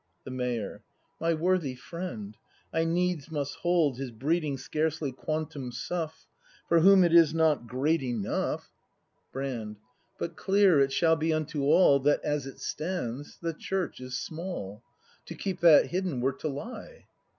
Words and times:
The 0.23 0.31
Mayor. 0.31 0.81
My 1.19 1.35
worthy 1.35 1.75
friend, 1.75 2.35
I 2.73 2.85
needs 2.85 3.29
must 3.29 3.57
hold 3.57 3.99
His 3.99 4.09
breeding 4.09 4.57
scarcely 4.57 5.11
quantum 5.11 5.71
suff. 5.71 6.25
For 6.67 6.79
whom 6.79 7.03
it 7.03 7.13
is 7.13 7.35
not 7.35 7.67
great 7.67 8.01
enough. 8.01 8.71
230 9.31 9.33
BRAND 9.33 9.61
[ACT 9.61 9.75
V 9.75 9.77
Brand. 9.77 9.77
But 10.17 10.35
clear 10.37 10.79
it 10.79 10.91
shall 10.91 11.15
be 11.15 11.31
unto 11.31 11.65
all 11.65 11.99
That, 11.99 12.19
as 12.25 12.47
it 12.47 12.57
stands, 12.59 13.37
the 13.43 13.53
Church 13.53 13.99
is 14.01 14.17
small. 14.17 14.81
To 15.27 15.35
keep 15.35 15.59
that 15.59 15.91
hidden 15.91 16.19
were 16.19 16.33
to 16.33 16.47
lie. 16.47 17.05